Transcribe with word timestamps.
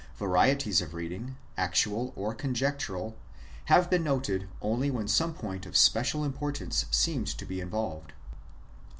Varieties 0.17 0.81
of 0.81 0.95
reading, 0.95 1.35
actual 1.57 2.11
or 2.15 2.33
conjectural, 2.33 3.15
have 3.65 3.87
been 3.87 4.03
noted 4.03 4.47
only 4.59 4.89
when 4.89 5.07
some 5.07 5.31
point 5.35 5.67
of 5.67 5.77
special 5.77 6.25
importance 6.25 6.87
seemed 6.89 7.27
to 7.27 7.45
be 7.45 7.61
involved. 7.61 8.11